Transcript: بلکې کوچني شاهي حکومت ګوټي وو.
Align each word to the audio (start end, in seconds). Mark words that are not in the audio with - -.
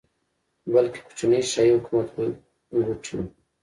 بلکې 0.73 0.99
کوچني 1.05 1.39
شاهي 1.51 1.73
حکومت 1.77 2.07
ګوټي 2.87 3.13
وو. 3.15 3.25